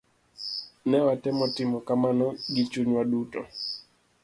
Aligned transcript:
Ne 0.89 0.97
watemo 1.05 1.45
timo 1.55 1.77
kamano 1.87 2.27
gi 2.53 2.63
chunywa 2.71 3.03
duto. 3.11 3.41